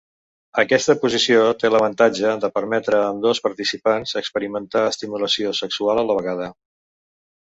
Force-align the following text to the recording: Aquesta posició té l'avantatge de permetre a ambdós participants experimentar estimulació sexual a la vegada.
Aquesta 0.61 0.93
posició 1.01 1.43
té 1.63 1.69
l'avantatge 1.73 2.31
de 2.45 2.49
permetre 2.57 3.01
a 3.01 3.09
ambdós 3.11 3.41
participants 3.49 4.15
experimentar 4.23 4.83
estimulació 4.95 5.53
sexual 5.63 6.03
a 6.05 6.07
la 6.11 6.17
vegada. 6.23 6.49